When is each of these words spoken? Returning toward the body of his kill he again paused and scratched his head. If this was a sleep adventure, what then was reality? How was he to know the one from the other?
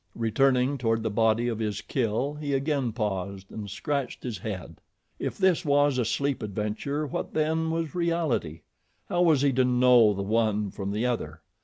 Returning 0.15 0.79
toward 0.79 1.03
the 1.03 1.11
body 1.11 1.47
of 1.47 1.59
his 1.59 1.79
kill 1.81 2.33
he 2.33 2.53
again 2.55 2.91
paused 2.91 3.51
and 3.51 3.69
scratched 3.69 4.23
his 4.23 4.39
head. 4.39 4.81
If 5.19 5.37
this 5.37 5.63
was 5.63 5.99
a 5.99 6.05
sleep 6.05 6.41
adventure, 6.41 7.05
what 7.05 7.35
then 7.35 7.69
was 7.69 7.93
reality? 7.93 8.61
How 9.09 9.21
was 9.21 9.43
he 9.43 9.53
to 9.53 9.63
know 9.63 10.15
the 10.15 10.23
one 10.23 10.71
from 10.71 10.89
the 10.91 11.05
other? 11.05 11.43